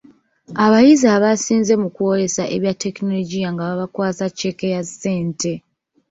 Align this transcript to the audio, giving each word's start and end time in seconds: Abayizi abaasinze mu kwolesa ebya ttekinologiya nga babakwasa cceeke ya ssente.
Abayizi 0.65 1.07
abaasinze 1.15 1.73
mu 1.81 1.89
kwolesa 1.95 2.43
ebya 2.55 2.73
ttekinologiya 2.75 3.49
nga 3.51 3.63
babakwasa 3.69 4.25
cceeke 4.37 4.67
ya 4.75 4.81
ssente. 4.87 5.51